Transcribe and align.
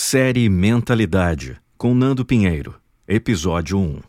Série 0.00 0.48
Mentalidade, 0.48 1.58
com 1.76 1.92
Nando 1.92 2.24
Pinheiro, 2.24 2.76
Episódio 3.06 3.76
1. 3.76 4.00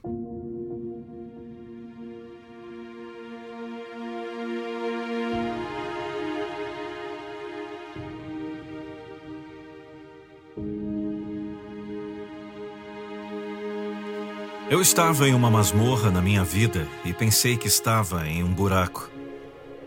Eu 14.70 14.80
estava 14.80 15.28
em 15.28 15.34
uma 15.34 15.50
masmorra 15.50 16.12
na 16.12 16.22
minha 16.22 16.44
vida 16.44 16.88
e 17.04 17.12
pensei 17.12 17.58
que 17.58 17.68
estava 17.68 18.28
em 18.28 18.44
um 18.44 18.54
buraco. 18.54 19.10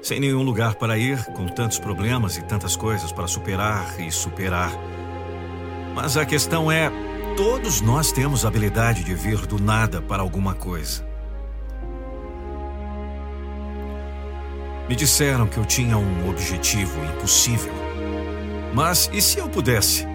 Sem 0.02 0.18
nenhum 0.18 0.42
lugar 0.42 0.74
para 0.74 0.98
ir, 0.98 1.24
com 1.26 1.46
tantos 1.46 1.78
problemas 1.78 2.36
e 2.36 2.42
tantas 2.42 2.74
coisas 2.74 3.12
para 3.12 3.28
superar 3.28 4.00
e 4.00 4.10
superar. 4.10 4.72
Mas 5.94 6.16
a 6.16 6.24
questão 6.24 6.70
é: 6.70 6.90
todos 7.36 7.80
nós 7.80 8.12
temos 8.12 8.44
a 8.44 8.48
habilidade 8.48 9.04
de 9.04 9.14
vir 9.14 9.46
do 9.46 9.60
nada 9.60 10.00
para 10.00 10.22
alguma 10.22 10.54
coisa. 10.54 11.04
Me 14.88 14.96
disseram 14.96 15.46
que 15.46 15.58
eu 15.58 15.64
tinha 15.64 15.96
um 15.96 16.28
objetivo 16.28 17.02
impossível. 17.04 17.72
Mas 18.74 19.08
e 19.12 19.20
se 19.20 19.38
eu 19.38 19.48
pudesse? 19.48 20.06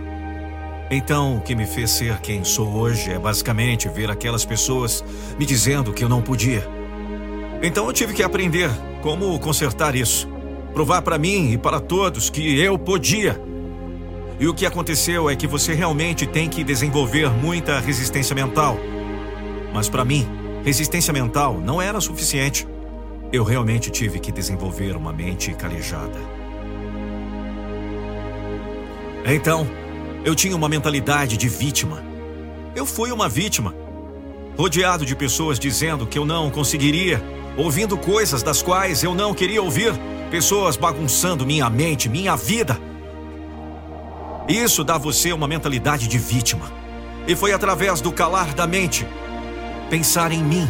Então, 0.90 1.38
o 1.38 1.42
que 1.42 1.54
me 1.54 1.66
fez 1.66 1.92
ser 1.92 2.20
quem 2.20 2.44
sou 2.44 2.74
hoje 2.74 3.12
é 3.12 3.20
basicamente 3.20 3.90
ver 3.90 4.10
aquelas 4.10 4.46
pessoas 4.46 5.04
me 5.38 5.46
dizendo 5.46 5.94
que 5.94 6.04
eu 6.04 6.10
não 6.10 6.22
podia. 6.22 6.68
Então 7.62 7.88
eu 7.88 7.94
tive 7.94 8.14
que 8.14 8.24
aprender 8.24 8.70
como 9.02 9.38
consertar 9.40 9.96
isso. 9.96 10.30
Provar 10.74 11.02
para 11.02 11.18
mim 11.18 11.52
e 11.52 11.58
para 11.58 11.80
todos 11.80 12.30
que 12.30 12.60
eu 12.60 12.78
podia. 12.78 13.47
E 14.40 14.48
o 14.48 14.54
que 14.54 14.66
aconteceu 14.66 15.30
é 15.30 15.36
que 15.36 15.48
você 15.48 15.74
realmente 15.74 16.28
tem 16.28 16.48
que 16.48 16.64
desenvolver 16.64 17.30
muita 17.32 17.80
resistência 17.80 18.36
mental. 18.36 18.78
Mas 19.74 19.90
para 19.90 20.06
mim, 20.06 20.28
resistência 20.64 21.12
mental 21.12 21.60
não 21.60 21.82
era 21.82 22.00
suficiente. 22.00 22.68
Eu 23.34 23.44
realmente 23.44 23.90
tive 23.90 24.20
que 24.20 24.32
desenvolver 24.32 24.96
uma 24.96 25.12
mente 25.12 25.54
calejada. 25.54 26.20
Então, 29.26 29.68
eu 30.24 30.36
tinha 30.36 30.56
uma 30.56 30.70
mentalidade 30.70 31.36
de 31.36 31.50
vítima. 31.50 32.04
Eu 32.76 32.86
fui 32.86 33.12
uma 33.12 33.28
vítima. 33.28 33.74
Rodeado 34.56 35.06
de 35.06 35.16
pessoas 35.16 35.60
dizendo 35.60 36.06
que 36.06 36.18
eu 36.18 36.26
não 36.26 36.52
conseguiria, 36.52 37.22
ouvindo 37.58 37.98
coisas 37.98 38.44
das 38.44 38.62
quais 38.62 39.04
eu 39.04 39.16
não 39.16 39.34
queria 39.34 39.62
ouvir, 39.62 39.94
pessoas 40.30 40.78
bagunçando 40.78 41.46
minha 41.46 41.70
mente, 41.70 42.08
minha 42.08 42.36
vida. 42.36 42.80
Isso 44.48 44.82
dá 44.82 44.96
a 44.96 44.98
você 44.98 45.34
uma 45.34 45.48
mentalidade 45.48 46.08
de 46.08 46.18
vítima. 46.18 46.72
E 47.28 47.36
foi 47.36 47.52
através 47.52 48.00
do 48.00 48.14
calar 48.14 48.54
da 48.54 48.66
mente, 48.66 49.06
pensar 49.90 50.32
em 50.32 50.42
mim, 50.42 50.66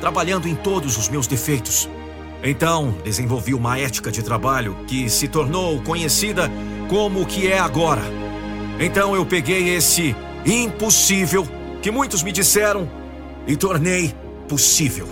trabalhando 0.00 0.46
em 0.46 0.54
todos 0.54 0.96
os 0.96 1.08
meus 1.08 1.26
defeitos. 1.26 1.88
Então, 2.44 2.94
desenvolvi 3.02 3.52
uma 3.54 3.76
ética 3.76 4.12
de 4.12 4.22
trabalho 4.22 4.76
que 4.86 5.10
se 5.10 5.26
tornou 5.26 5.80
conhecida 5.82 6.48
como 6.88 7.22
o 7.22 7.26
que 7.26 7.48
é 7.48 7.58
agora. 7.58 8.02
Então, 8.78 9.16
eu 9.16 9.26
peguei 9.26 9.70
esse 9.70 10.14
impossível 10.46 11.46
que 11.82 11.90
muitos 11.90 12.22
me 12.22 12.30
disseram 12.30 12.88
e 13.48 13.56
tornei 13.56 14.14
possível. 14.48 15.08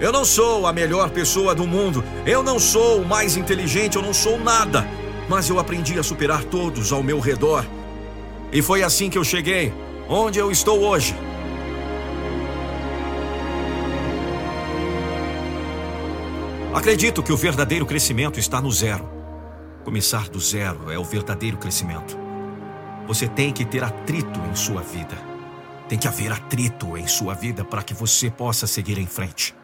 Eu 0.00 0.12
não 0.12 0.24
sou 0.24 0.68
a 0.68 0.72
melhor 0.72 1.10
pessoa 1.10 1.56
do 1.56 1.66
mundo, 1.66 2.04
eu 2.24 2.40
não 2.44 2.60
sou 2.60 3.00
o 3.00 3.04
mais 3.04 3.36
inteligente, 3.36 3.96
eu 3.96 4.02
não 4.02 4.14
sou 4.14 4.38
nada. 4.38 4.86
Mas 5.28 5.48
eu 5.48 5.58
aprendi 5.58 5.98
a 5.98 6.02
superar 6.02 6.44
todos 6.44 6.92
ao 6.92 7.02
meu 7.02 7.20
redor. 7.20 7.64
E 8.50 8.62
foi 8.62 8.82
assim 8.82 9.10
que 9.10 9.18
eu 9.18 9.24
cheguei 9.24 9.72
onde 10.08 10.38
eu 10.38 10.50
estou 10.50 10.80
hoje. 10.80 11.14
Acredito 16.74 17.22
que 17.22 17.32
o 17.32 17.36
verdadeiro 17.36 17.84
crescimento 17.84 18.38
está 18.38 18.60
no 18.60 18.70
zero. 18.70 19.08
Começar 19.84 20.28
do 20.28 20.38
zero 20.38 20.90
é 20.90 20.98
o 20.98 21.04
verdadeiro 21.04 21.56
crescimento. 21.56 22.16
Você 23.06 23.26
tem 23.26 23.52
que 23.52 23.64
ter 23.64 23.82
atrito 23.82 24.38
em 24.50 24.54
sua 24.54 24.82
vida. 24.82 25.16
Tem 25.88 25.98
que 25.98 26.06
haver 26.06 26.30
atrito 26.30 26.96
em 26.96 27.06
sua 27.06 27.34
vida 27.34 27.64
para 27.64 27.82
que 27.82 27.94
você 27.94 28.30
possa 28.30 28.66
seguir 28.66 28.98
em 28.98 29.06
frente. 29.06 29.54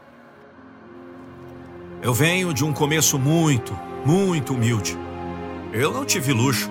Eu 2.03 2.13
venho 2.13 2.53
de 2.53 2.65
um 2.65 2.73
começo 2.73 3.19
muito, 3.19 3.79
muito 4.05 4.55
humilde. 4.55 4.99
Eu 5.75 5.93
não 5.93 6.05
tive 6.05 6.33
luxo, 6.33 6.71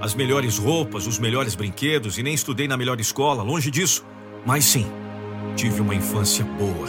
as 0.00 0.14
melhores 0.14 0.56
roupas, 0.56 1.06
os 1.06 1.18
melhores 1.18 1.54
brinquedos 1.54 2.16
e 2.16 2.22
nem 2.22 2.32
estudei 2.32 2.66
na 2.66 2.78
melhor 2.78 2.98
escola, 2.98 3.42
longe 3.42 3.70
disso. 3.70 4.06
Mas 4.46 4.64
sim, 4.64 4.86
tive 5.54 5.82
uma 5.82 5.94
infância 5.94 6.42
boa, 6.42 6.88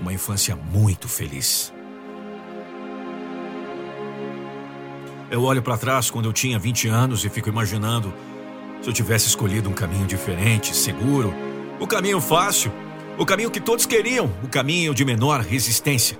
uma 0.00 0.12
infância 0.12 0.56
muito 0.56 1.06
feliz. 1.06 1.72
Eu 5.30 5.44
olho 5.44 5.62
para 5.62 5.78
trás 5.78 6.10
quando 6.10 6.24
eu 6.24 6.32
tinha 6.32 6.58
20 6.58 6.88
anos 6.88 7.24
e 7.24 7.28
fico 7.28 7.48
imaginando 7.48 8.12
se 8.82 8.88
eu 8.88 8.92
tivesse 8.92 9.28
escolhido 9.28 9.68
um 9.68 9.72
caminho 9.72 10.08
diferente, 10.08 10.74
seguro, 10.74 11.32
o 11.78 11.86
caminho 11.86 12.20
fácil, 12.20 12.72
o 13.16 13.24
caminho 13.24 13.50
que 13.52 13.60
todos 13.60 13.86
queriam, 13.86 14.28
o 14.42 14.48
caminho 14.48 14.92
de 14.92 15.04
menor 15.04 15.40
resistência. 15.40 16.18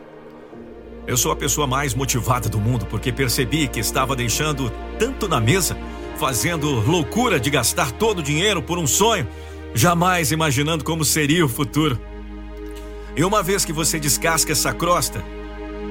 Eu 1.09 1.17
sou 1.17 1.33
a 1.33 1.37
pessoa 1.37 1.67
mais 1.67 1.95
motivada 1.95 2.51
do 2.51 2.61
mundo 2.61 2.85
porque 2.85 3.11
percebi 3.11 3.67
que 3.67 3.81
estava 3.81 4.15
deixando 4.15 4.71
tanto 4.99 5.27
na 5.27 5.41
mesa, 5.41 5.75
fazendo 6.19 6.69
loucura 6.87 7.41
de 7.41 7.49
gastar 7.49 7.91
todo 7.93 8.19
o 8.19 8.23
dinheiro 8.23 8.61
por 8.61 8.79
um 8.79 8.87
sonho, 8.87 9.27
jamais 9.73 10.33
imaginando 10.33 10.85
como 10.85 11.07
seria 11.07 11.43
o 11.43 11.49
futuro. 11.49 11.99
E 13.17 13.25
uma 13.25 13.43
vez 13.43 13.65
que 13.65 13.73
você 13.73 13.99
descasca 13.99 14.53
essa 14.53 14.71
crosta 14.75 15.25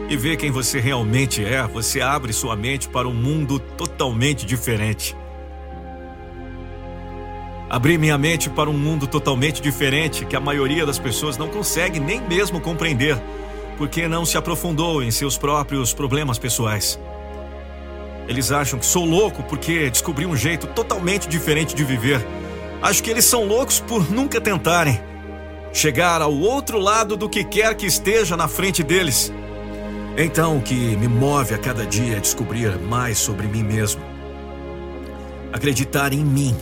e 0.08 0.16
vê 0.16 0.38
quem 0.38 0.52
você 0.52 0.80
realmente 0.80 1.44
é, 1.44 1.66
você 1.66 2.00
abre 2.00 2.32
sua 2.32 2.56
mente 2.56 2.88
para 2.88 3.08
um 3.08 3.14
mundo 3.14 3.58
totalmente 3.58 4.46
diferente. 4.46 5.18
Abri 7.68 7.98
minha 7.98 8.20
mente 8.20 8.52
para 8.52 8.70
um 8.70 8.78
mundo 8.78 9.08
totalmente 9.08 9.64
diferente 9.64 10.26
que 10.26 10.36
a 10.36 10.40
maioria 10.40 10.86
das 10.86 11.00
pessoas 11.00 11.38
não 11.38 11.48
consegue 11.48 12.00
nem 12.00 12.22
mesmo 12.22 12.62
compreender 12.62 13.20
porque 13.78 14.08
não 14.08 14.26
se 14.26 14.38
aprofundou 14.38 15.04
em 15.04 15.12
seus 15.12 15.38
próprios 15.38 15.94
problemas 15.94 16.40
pessoais. 16.40 17.00
Eles 18.28 18.52
acham 18.52 18.78
que 18.78 18.86
sou 18.86 19.06
louco 19.06 19.44
porque 19.44 19.90
descobri 19.90 20.26
um 20.26 20.36
jeito 20.36 20.68
totalmente 20.68 21.30
diferente 21.30 21.74
de 21.74 21.84
viver. 21.84 22.26
Acho 22.82 23.02
que 23.02 23.10
eles 23.10 23.26
são 23.26 23.46
loucos 23.46 23.80
por 23.80 24.12
nunca 24.12 24.42
tentarem 24.42 25.00
chegar 25.72 26.22
ao 26.22 26.34
outro 26.34 26.80
lado 26.80 27.16
do 27.16 27.30
que 27.30 27.44
quer 27.44 27.76
que 27.76 27.86
esteja 27.86 28.36
na 28.36 28.48
frente 28.48 28.84
deles. 28.84 29.32
Então, 30.18 30.58
o 30.58 30.62
que 30.62 30.74
me 30.74 31.08
move 31.08 31.54
a 31.54 31.58
cada 31.58 31.86
dia 31.86 32.18
é 32.18 32.20
descobrir 32.20 32.78
mais 32.80 33.20
sobre 33.20 33.46
mim 33.48 33.64
mesmo. 33.64 34.02
Acreditar 35.54 36.12
em 36.12 36.26
mim 36.26 36.56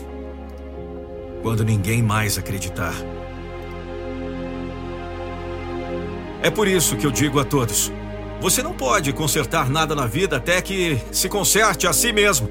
quando 1.41 1.63
ninguém 1.63 2.03
mais 2.03 2.37
acreditar. 2.37 2.93
É 6.45 6.51
por 6.51 6.67
isso 6.67 6.95
que 6.95 7.07
eu 7.07 7.09
digo 7.09 7.39
a 7.39 7.43
todos: 7.43 7.91
você 8.39 8.61
não 8.61 8.71
pode 8.71 9.11
consertar 9.11 9.67
nada 9.67 9.95
na 9.95 10.05
vida 10.05 10.37
até 10.37 10.61
que 10.61 11.01
se 11.11 11.27
conserte 11.27 11.87
a 11.87 11.91
si 11.91 12.13
mesmo. 12.13 12.47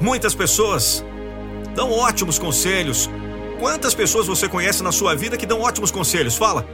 Muitas 0.00 0.34
pessoas 0.34 1.04
dão 1.72 1.92
ótimos 1.92 2.36
conselhos. 2.36 3.08
Quantas 3.60 3.94
pessoas 3.94 4.26
você 4.26 4.48
conhece 4.48 4.82
na 4.82 4.90
sua 4.90 5.14
vida 5.14 5.36
que 5.36 5.46
dão 5.46 5.60
ótimos 5.60 5.92
conselhos? 5.92 6.36
Fala. 6.36 6.66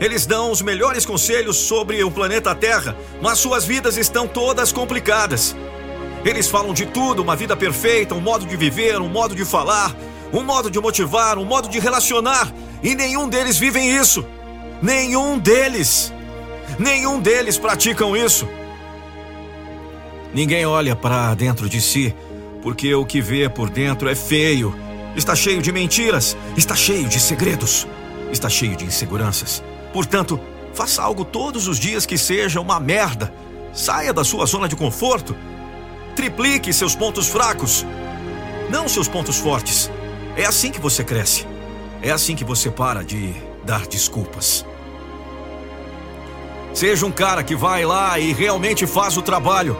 Eles 0.00 0.24
dão 0.24 0.52
os 0.52 0.62
melhores 0.62 1.04
conselhos 1.04 1.56
sobre 1.56 2.04
o 2.04 2.12
planeta 2.12 2.54
Terra, 2.54 2.96
mas 3.20 3.40
suas 3.40 3.64
vidas 3.64 3.96
estão 3.96 4.28
todas 4.28 4.70
complicadas. 4.70 5.56
Eles 6.24 6.48
falam 6.48 6.72
de 6.72 6.86
tudo, 6.86 7.22
uma 7.22 7.34
vida 7.34 7.56
perfeita, 7.56 8.14
um 8.14 8.20
modo 8.20 8.46
de 8.46 8.56
viver, 8.56 9.00
um 9.00 9.08
modo 9.08 9.34
de 9.34 9.44
falar, 9.44 9.92
um 10.32 10.44
modo 10.44 10.70
de 10.70 10.78
motivar, 10.78 11.38
um 11.38 11.44
modo 11.44 11.68
de 11.68 11.80
relacionar, 11.80 12.54
e 12.84 12.94
nenhum 12.94 13.28
deles 13.28 13.58
vivem 13.58 13.90
isso. 13.96 14.24
Nenhum 14.82 15.38
deles, 15.38 16.12
nenhum 16.78 17.20
deles 17.20 17.56
praticam 17.56 18.16
isso. 18.16 18.48
Ninguém 20.34 20.66
olha 20.66 20.96
para 20.96 21.34
dentro 21.34 21.68
de 21.68 21.80
si 21.80 22.14
Porque 22.62 22.94
o 22.94 23.04
que 23.04 23.20
vê 23.20 23.48
por 23.48 23.68
dentro 23.68 24.08
é 24.08 24.14
feio. 24.14 24.74
Está 25.16 25.34
cheio 25.34 25.60
de 25.60 25.70
mentiras, 25.72 26.36
está 26.56 26.74
cheio 26.74 27.08
de 27.08 27.20
segredos, 27.20 27.86
está 28.32 28.48
cheio 28.48 28.76
de 28.76 28.84
inseguranças. 28.84 29.62
Portanto, 29.92 30.40
faça 30.72 31.02
algo 31.02 31.24
todos 31.24 31.68
os 31.68 31.78
dias 31.78 32.06
que 32.06 32.16
seja 32.16 32.60
uma 32.60 32.80
merda. 32.80 33.32
Saia 33.74 34.12
da 34.12 34.24
sua 34.24 34.46
zona 34.46 34.68
de 34.68 34.76
conforto. 34.76 35.36
Triplique 36.16 36.72
seus 36.72 36.94
pontos 36.94 37.26
fracos, 37.26 37.84
não 38.70 38.88
seus 38.88 39.08
pontos 39.08 39.38
fortes. 39.38 39.90
É 40.36 40.44
assim 40.44 40.70
que 40.70 40.80
você 40.80 41.02
cresce. 41.02 41.46
É 42.00 42.10
assim 42.10 42.34
que 42.34 42.44
você 42.44 42.70
para 42.70 43.04
de 43.04 43.34
dar 43.64 43.86
desculpas. 43.86 44.64
Seja 46.74 47.04
um 47.04 47.12
cara 47.12 47.42
que 47.42 47.54
vai 47.54 47.84
lá 47.84 48.18
e 48.18 48.32
realmente 48.32 48.86
faz 48.86 49.16
o 49.16 49.22
trabalho. 49.22 49.76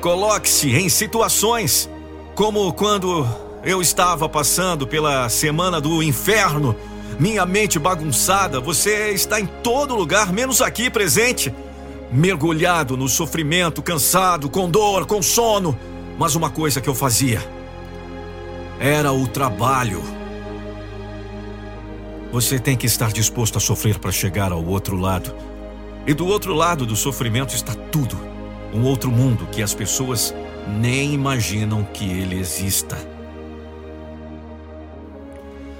Coloque-se 0.00 0.70
em 0.70 0.88
situações 0.88 1.88
como 2.34 2.72
quando 2.72 3.26
eu 3.64 3.80
estava 3.80 4.28
passando 4.28 4.86
pela 4.86 5.28
semana 5.30 5.80
do 5.80 6.02
inferno, 6.02 6.76
minha 7.18 7.46
mente 7.46 7.78
bagunçada. 7.78 8.60
Você 8.60 9.12
está 9.12 9.40
em 9.40 9.46
todo 9.46 9.94
lugar, 9.94 10.30
menos 10.30 10.60
aqui 10.60 10.90
presente, 10.90 11.54
mergulhado 12.12 12.96
no 12.96 13.08
sofrimento, 13.08 13.82
cansado, 13.82 14.50
com 14.50 14.68
dor, 14.68 15.06
com 15.06 15.22
sono. 15.22 15.78
Mas 16.18 16.34
uma 16.34 16.50
coisa 16.50 16.80
que 16.80 16.88
eu 16.88 16.94
fazia 16.94 17.42
era 18.78 19.10
o 19.10 19.26
trabalho. 19.26 20.02
Você 22.30 22.58
tem 22.58 22.76
que 22.76 22.86
estar 22.86 23.10
disposto 23.12 23.56
a 23.56 23.60
sofrer 23.60 23.98
para 23.98 24.12
chegar 24.12 24.52
ao 24.52 24.64
outro 24.64 24.96
lado. 24.96 25.53
E 26.06 26.12
do 26.12 26.26
outro 26.26 26.54
lado 26.54 26.84
do 26.84 26.94
sofrimento 26.94 27.54
está 27.54 27.74
tudo. 27.74 28.18
Um 28.72 28.82
outro 28.82 29.10
mundo 29.10 29.46
que 29.50 29.62
as 29.62 29.72
pessoas 29.72 30.34
nem 30.68 31.14
imaginam 31.14 31.82
que 31.84 32.04
ele 32.04 32.38
exista. 32.38 32.98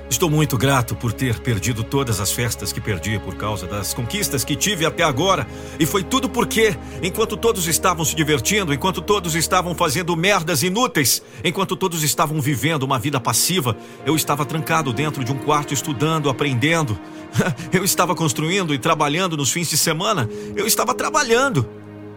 Estou 0.08 0.30
muito 0.30 0.56
grato 0.56 0.94
por 0.94 1.12
ter 1.12 1.40
perdido 1.40 1.82
todas 1.82 2.20
as 2.20 2.30
festas 2.30 2.72
que 2.72 2.80
perdi 2.80 3.18
por 3.18 3.34
causa 3.34 3.66
das 3.66 3.92
conquistas 3.92 4.44
que 4.44 4.54
tive 4.54 4.86
até 4.86 5.02
agora. 5.02 5.46
E 5.78 5.84
foi 5.84 6.04
tudo 6.04 6.28
porque, 6.28 6.76
enquanto 7.02 7.36
todos 7.36 7.66
estavam 7.66 8.04
se 8.04 8.14
divertindo, 8.14 8.72
enquanto 8.72 9.02
todos 9.02 9.34
estavam 9.34 9.74
fazendo 9.74 10.16
merdas 10.16 10.62
inúteis, 10.62 11.20
enquanto 11.42 11.74
todos 11.74 12.04
estavam 12.04 12.40
vivendo 12.40 12.84
uma 12.84 12.98
vida 12.98 13.18
passiva, 13.18 13.76
eu 14.06 14.14
estava 14.14 14.46
trancado 14.46 14.92
dentro 14.92 15.24
de 15.24 15.32
um 15.32 15.36
quarto 15.38 15.74
estudando, 15.74 16.30
aprendendo. 16.30 16.98
Eu 17.72 17.84
estava 17.84 18.14
construindo 18.14 18.74
e 18.74 18.78
trabalhando 18.78 19.36
nos 19.36 19.50
fins 19.50 19.68
de 19.68 19.76
semana. 19.76 20.28
Eu 20.54 20.66
estava 20.66 20.94
trabalhando. 20.94 21.68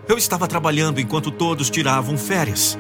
Eu 0.08 0.18
estava 0.18 0.48
trabalhando 0.48 1.02
enquanto 1.02 1.32
todos 1.32 1.70
tiravam 1.70 2.18
férias. 2.18 2.78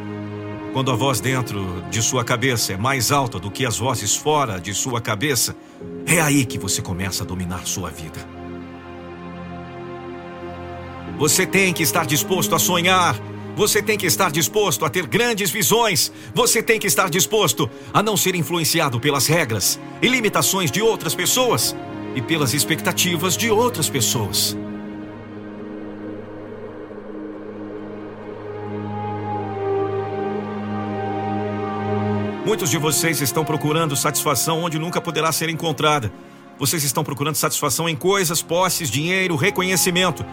Quando 0.73 0.91
a 0.91 0.95
voz 0.95 1.19
dentro 1.19 1.83
de 1.89 2.01
sua 2.01 2.23
cabeça 2.23 2.73
é 2.73 2.77
mais 2.77 3.11
alta 3.11 3.39
do 3.39 3.49
que 3.49 3.65
as 3.65 3.77
vozes 3.77 4.15
fora 4.15 4.59
de 4.59 4.73
sua 4.73 5.01
cabeça, 5.01 5.55
é 6.05 6.21
aí 6.21 6.45
que 6.45 6.57
você 6.57 6.81
começa 6.81 7.23
a 7.23 7.25
dominar 7.25 7.65
sua 7.65 7.89
vida. 7.89 8.19
Você 11.17 11.47
tem 11.47 11.73
que 11.73 11.81
estar 11.81 12.05
disposto 12.05 12.53
a 12.53 12.59
sonhar. 12.59 13.19
Você 13.55 13.81
tem 13.81 13.97
que 13.97 14.05
estar 14.05 14.29
disposto 14.29 14.85
a 14.85 14.89
ter 14.89 15.07
grandes 15.07 15.49
visões. 15.49 16.11
Você 16.31 16.61
tem 16.61 16.79
que 16.79 16.85
estar 16.85 17.09
disposto 17.09 17.67
a 17.91 18.03
não 18.03 18.15
ser 18.15 18.35
influenciado 18.35 18.99
pelas 18.99 19.25
regras 19.25 19.79
e 19.99 20.07
limitações 20.07 20.69
de 20.69 20.79
outras 20.79 21.15
pessoas 21.15 21.75
e 22.17 22.21
pelas 22.21 22.51
expectativas 22.55 23.37
de 23.37 23.51
outras 23.51 23.87
pessoas. 23.87 24.57
Muitos 32.43 32.71
de 32.71 32.79
vocês 32.79 33.21
estão 33.21 33.45
procurando 33.45 33.95
satisfação 33.95 34.63
onde 34.63 34.79
nunca 34.79 34.99
poderá 34.99 35.31
ser 35.31 35.47
encontrada. 35.47 36.11
Vocês 36.57 36.83
estão 36.83 37.03
procurando 37.03 37.35
satisfação 37.35 37.87
em 37.87 37.95
coisas, 37.95 38.41
posses, 38.41 38.89
dinheiro, 38.89 39.35
reconhecimento. 39.35 40.25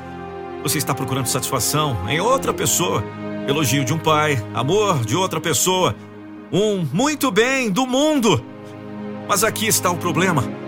Você 0.63 0.79
está 0.79 0.95
procurando 0.95 1.27
satisfação 1.27 2.09
em 2.09 2.19
outra 2.19 2.55
pessoa. 2.55 3.05
Elogio 3.47 3.85
de 3.85 3.93
um 3.93 3.99
pai, 3.99 4.43
amor 4.55 5.05
de 5.05 5.15
outra 5.15 5.39
pessoa, 5.39 5.95
um 6.51 6.89
muito 6.91 7.31
bem 7.31 7.71
do 7.71 7.87
mundo. 7.87 8.43
Mas 9.29 9.45
aqui 9.45 9.67
está 9.67 9.91
o 9.91 9.99
problema. 9.99 10.64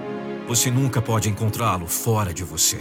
Você 0.48 0.70
nunca 0.70 1.02
pode 1.02 1.28
encontrá-lo 1.28 1.86
fora 1.86 2.32
de 2.32 2.44
você. 2.44 2.78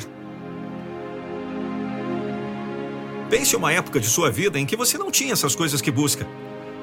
Pense 3.29 3.55
uma 3.55 3.73
época 3.73 3.99
de 3.99 4.07
sua 4.07 4.29
vida 4.29 4.59
em 4.59 4.65
que 4.65 4.75
você 4.75 4.97
não 4.97 5.09
tinha 5.09 5.33
essas 5.33 5.55
coisas 5.55 5.81
que 5.81 5.91
busca, 5.91 6.27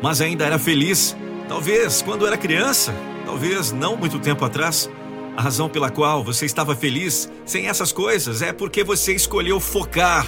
mas 0.03 0.21
ainda 0.21 0.45
era 0.45 0.59
feliz 0.59 1.17
Talvez 1.53 2.01
quando 2.01 2.27
era 2.27 2.39
criança, 2.39 2.95
talvez 3.27 3.73
não 3.73 3.95
muito 3.95 4.19
tempo 4.19 4.43
atrás, 4.43 4.89
a 5.37 5.43
razão 5.43 5.69
pela 5.69 5.91
qual 5.91 6.25
você 6.25 6.47
estava 6.47 6.75
feliz 6.75 7.31
sem 7.45 7.69
essas 7.69 7.93
coisas 7.93 8.41
é 8.41 8.55
porque 8.55 8.83
você 8.83 9.15
escolheu 9.15 9.61
focar. 9.61 10.27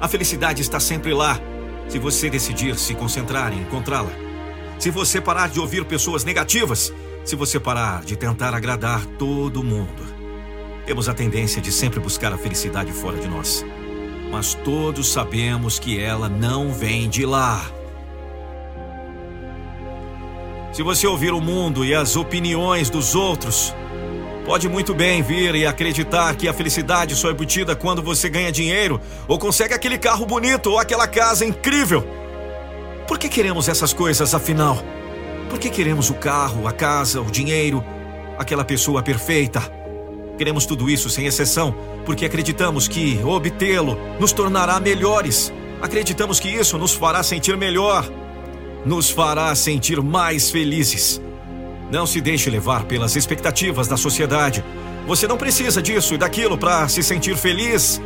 A 0.00 0.08
felicidade 0.08 0.62
está 0.62 0.80
sempre 0.80 1.12
lá, 1.12 1.38
se 1.88 1.98
você 1.98 2.30
decidir 2.30 2.78
se 2.78 2.94
concentrar 2.94 3.52
em 3.52 3.60
encontrá-la. 3.60 4.12
Se 4.78 4.90
você 4.90 5.20
parar 5.20 5.50
de 5.50 5.60
ouvir 5.60 5.84
pessoas 5.84 6.24
negativas, 6.24 6.90
se 7.24 7.36
você 7.36 7.60
parar 7.60 8.04
de 8.04 8.16
tentar 8.16 8.54
agradar 8.54 9.04
todo 9.18 9.62
mundo. 9.62 10.02
Temos 10.86 11.08
a 11.08 11.14
tendência 11.14 11.62
de 11.62 11.70
sempre 11.70 12.00
buscar 12.00 12.32
a 12.32 12.38
felicidade 12.38 12.92
fora 12.92 13.18
de 13.18 13.28
nós. 13.28 13.64
Mas 14.30 14.54
todos 14.54 15.12
sabemos 15.12 15.78
que 15.78 16.00
ela 16.00 16.28
não 16.28 16.72
vem 16.72 17.08
de 17.08 17.24
lá. 17.24 17.64
Se 20.72 20.82
você 20.82 21.06
ouvir 21.06 21.32
o 21.32 21.40
mundo 21.40 21.84
e 21.84 21.94
as 21.94 22.16
opiniões 22.16 22.88
dos 22.88 23.14
outros, 23.14 23.74
pode 24.44 24.68
muito 24.68 24.94
bem 24.94 25.22
vir 25.22 25.54
e 25.54 25.66
acreditar 25.66 26.34
que 26.34 26.48
a 26.48 26.52
felicidade 26.52 27.14
só 27.14 27.28
é 27.28 27.32
obtida 27.32 27.76
quando 27.76 28.02
você 28.02 28.28
ganha 28.28 28.50
dinheiro 28.50 29.00
ou 29.28 29.38
consegue 29.38 29.74
aquele 29.74 29.98
carro 29.98 30.24
bonito 30.24 30.70
ou 30.70 30.78
aquela 30.78 31.06
casa 31.06 31.44
incrível. 31.44 32.02
Por 33.06 33.18
que 33.18 33.28
queremos 33.28 33.68
essas 33.68 33.92
coisas 33.92 34.34
afinal? 34.34 34.82
Por 35.52 35.58
que 35.58 35.68
queremos 35.68 36.08
o 36.08 36.14
carro, 36.14 36.66
a 36.66 36.72
casa, 36.72 37.20
o 37.20 37.30
dinheiro, 37.30 37.84
aquela 38.38 38.64
pessoa 38.64 39.02
perfeita? 39.02 39.60
Queremos 40.38 40.64
tudo 40.64 40.88
isso 40.88 41.10
sem 41.10 41.26
exceção 41.26 41.74
porque 42.06 42.24
acreditamos 42.24 42.88
que 42.88 43.20
obtê-lo 43.22 43.98
nos 44.18 44.32
tornará 44.32 44.80
melhores. 44.80 45.52
Acreditamos 45.82 46.40
que 46.40 46.48
isso 46.48 46.78
nos 46.78 46.94
fará 46.94 47.22
sentir 47.22 47.54
melhor 47.58 48.10
nos 48.82 49.10
fará 49.10 49.54
sentir 49.54 50.00
mais 50.00 50.50
felizes. 50.50 51.20
Não 51.90 52.06
se 52.06 52.18
deixe 52.18 52.48
levar 52.48 52.84
pelas 52.84 53.14
expectativas 53.14 53.86
da 53.86 53.98
sociedade. 53.98 54.64
Você 55.06 55.28
não 55.28 55.36
precisa 55.36 55.82
disso 55.82 56.14
e 56.14 56.18
daquilo 56.18 56.56
para 56.56 56.88
se 56.88 57.02
sentir 57.02 57.36
feliz 57.36 58.00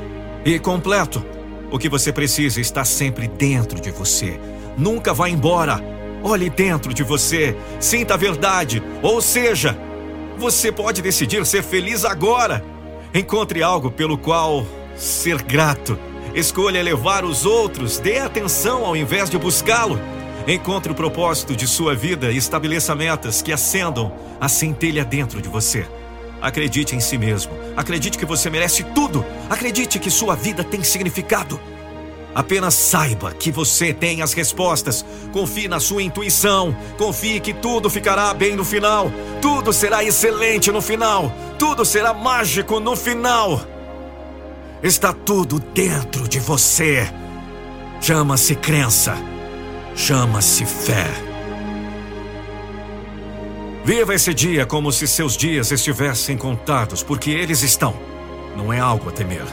e 0.44 0.58
completo. 0.58 1.24
O 1.70 1.78
que 1.78 1.88
você 1.88 2.12
precisa 2.12 2.60
está 2.60 2.84
sempre 2.84 3.28
dentro 3.28 3.80
de 3.80 3.92
você. 3.92 4.40
Nunca 4.76 5.14
vá 5.14 5.28
embora. 5.28 5.95
Olhe 6.28 6.50
dentro 6.50 6.92
de 6.92 7.04
você, 7.04 7.56
sinta 7.78 8.14
a 8.14 8.16
verdade. 8.16 8.82
Ou 9.00 9.22
seja, 9.22 9.78
você 10.36 10.72
pode 10.72 11.00
decidir 11.00 11.46
ser 11.46 11.62
feliz 11.62 12.04
agora. 12.04 12.64
Encontre 13.14 13.62
algo 13.62 13.92
pelo 13.92 14.18
qual 14.18 14.66
ser 14.96 15.40
grato. 15.40 15.96
Escolha 16.34 16.82
levar 16.82 17.24
os 17.24 17.46
outros, 17.46 18.00
dê 18.00 18.18
atenção 18.18 18.84
ao 18.84 18.96
invés 18.96 19.30
de 19.30 19.38
buscá-lo. 19.38 20.00
Encontre 20.48 20.90
o 20.90 20.96
propósito 20.96 21.54
de 21.54 21.68
sua 21.68 21.94
vida 21.94 22.32
e 22.32 22.36
estabeleça 22.36 22.92
metas 22.92 23.40
que 23.40 23.52
acendam 23.52 24.12
a 24.40 24.48
centelha 24.48 25.04
dentro 25.04 25.40
de 25.40 25.48
você. 25.48 25.86
Acredite 26.42 26.96
em 26.96 27.00
si 27.00 27.16
mesmo. 27.16 27.52
Acredite 27.76 28.18
que 28.18 28.26
você 28.26 28.50
merece 28.50 28.82
tudo. 28.82 29.24
Acredite 29.48 30.00
que 30.00 30.10
sua 30.10 30.34
vida 30.34 30.64
tem 30.64 30.82
significado. 30.82 31.60
Apenas 32.36 32.74
saiba 32.74 33.32
que 33.32 33.50
você 33.50 33.92
tem 33.92 34.22
as 34.22 34.32
respostas. 34.32 35.04
Confie 35.32 35.66
na 35.66 35.80
sua 35.80 36.02
intuição. 36.02 36.76
Confie 36.96 37.40
que 37.40 37.52
tudo 37.52 37.90
ficará 37.90 38.32
bem 38.32 38.54
no 38.54 38.64
final. 38.64 39.10
Tudo 39.42 39.72
será 39.72 40.04
excelente 40.04 40.70
no 40.70 40.80
final. 40.80 41.32
Tudo 41.58 41.84
será 41.84 42.14
mágico 42.14 42.78
no 42.78 42.94
final. 42.94 43.60
Está 44.82 45.12
tudo 45.12 45.58
dentro 45.58 46.28
de 46.28 46.38
você. 46.38 47.10
Chama-se 48.00 48.54
crença 48.54 49.16
chama-se 49.96 50.64
fé. 50.66 51.06
Viva 53.84 54.14
esse 54.14 54.34
dia 54.34 54.66
como 54.66 54.92
se 54.92 55.08
seus 55.08 55.36
dias 55.36 55.72
estivessem 55.72 56.36
contados, 56.36 57.02
porque 57.02 57.30
eles 57.30 57.62
estão. 57.62 57.94
Não 58.56 58.72
é 58.72 58.78
algo 58.78 59.08
a 59.08 59.12
temer, 59.12 59.46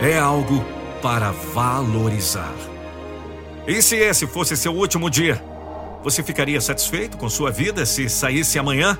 é 0.00 0.18
algo 0.18 0.64
para 1.04 1.32
valorizar. 1.32 2.54
E 3.66 3.82
se 3.82 3.94
esse 3.96 4.26
fosse 4.26 4.56
seu 4.56 4.74
último 4.74 5.10
dia? 5.10 5.38
Você 6.02 6.22
ficaria 6.22 6.58
satisfeito 6.62 7.18
com 7.18 7.28
sua 7.28 7.50
vida 7.50 7.84
se 7.84 8.08
saísse 8.08 8.58
amanhã? 8.58 8.98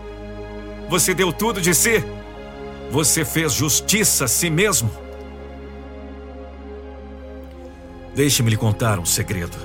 Você 0.91 1.15
deu 1.15 1.33
tudo 1.33 1.63
de 1.63 1.75
si? 1.75 2.05
Você 2.91 3.25
fez 3.25 3.55
justiça 3.55 4.27
a 4.27 4.29
si 4.29 4.51
mesmo? 4.51 4.91
Deixe-me 8.15 8.51
lhe 8.51 8.57
contar 8.59 8.99
um 8.99 9.07
segredo. 9.07 9.57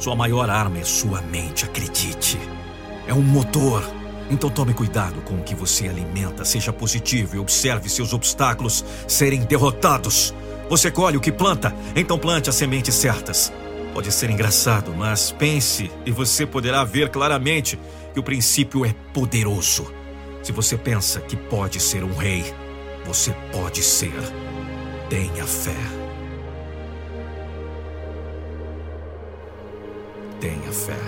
Sua 0.00 0.16
maior 0.16 0.50
arma 0.50 0.80
é 0.80 0.84
sua 0.84 1.22
mente, 1.22 1.66
acredite. 1.66 2.36
É 3.06 3.14
um 3.14 3.22
motor. 3.22 3.88
Então 4.28 4.50
tome 4.50 4.74
cuidado 4.74 5.22
com 5.22 5.36
o 5.36 5.44
que 5.44 5.54
você 5.54 5.86
alimenta, 5.86 6.44
seja 6.44 6.72
positivo 6.72 7.36
e 7.36 7.38
observe 7.38 7.88
seus 7.88 8.12
obstáculos 8.12 8.84
serem 9.06 9.44
derrotados. 9.44 10.34
Você 10.68 10.90
colhe 10.90 11.16
o 11.16 11.20
que 11.20 11.30
planta, 11.30 11.74
então 11.94 12.18
plante 12.18 12.50
as 12.50 12.56
sementes 12.56 12.94
certas. 12.94 13.52
Pode 13.94 14.10
ser 14.12 14.30
engraçado, 14.30 14.92
mas 14.92 15.30
pense 15.30 15.90
e 16.04 16.10
você 16.10 16.44
poderá 16.44 16.84
ver 16.84 17.08
claramente 17.08 17.78
que 18.12 18.20
o 18.20 18.22
princípio 18.22 18.84
é 18.84 18.94
poderoso. 19.14 19.92
Se 20.42 20.52
você 20.52 20.76
pensa 20.76 21.20
que 21.20 21.36
pode 21.36 21.80
ser 21.80 22.02
um 22.02 22.14
rei, 22.14 22.44
você 23.04 23.34
pode 23.52 23.82
ser. 23.82 24.12
Tenha 25.08 25.44
fé. 25.44 25.76
Tenha 30.40 30.72
fé. 30.72 30.98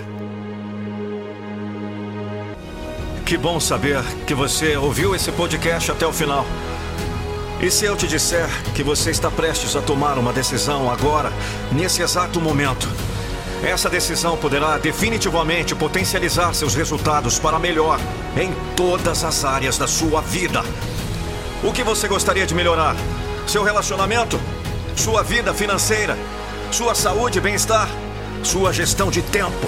Que 3.25 3.37
bom 3.37 3.59
saber 3.59 4.01
que 4.25 4.33
você 4.33 4.75
ouviu 4.77 5.13
esse 5.13 5.31
podcast 5.31 5.91
até 5.91 6.07
o 6.07 6.13
final. 6.13 6.45
E 7.61 7.69
se 7.69 7.83
eu 7.83 7.93
te 7.93 8.07
disser 8.07 8.47
que 8.73 8.81
você 8.81 9.11
está 9.11 9.29
prestes 9.29 9.75
a 9.75 9.81
tomar 9.81 10.17
uma 10.17 10.31
decisão 10.31 10.89
agora, 10.89 11.29
nesse 11.73 12.01
exato 12.01 12.39
momento? 12.39 12.87
Essa 13.61 13.89
decisão 13.89 14.37
poderá 14.37 14.77
definitivamente 14.77 15.75
potencializar 15.75 16.53
seus 16.53 16.73
resultados 16.73 17.37
para 17.37 17.59
melhor 17.59 17.99
em 18.37 18.53
todas 18.77 19.25
as 19.25 19.43
áreas 19.43 19.77
da 19.77 19.87
sua 19.87 20.21
vida. 20.21 20.63
O 21.61 21.73
que 21.73 21.83
você 21.83 22.07
gostaria 22.07 22.47
de 22.47 22.55
melhorar? 22.55 22.95
Seu 23.45 23.61
relacionamento? 23.61 24.39
Sua 24.95 25.21
vida 25.21 25.53
financeira? 25.53 26.17
Sua 26.71 26.95
saúde 26.95 27.39
e 27.39 27.41
bem-estar? 27.41 27.89
Sua 28.41 28.71
gestão 28.71 29.11
de 29.11 29.21
tempo? 29.21 29.67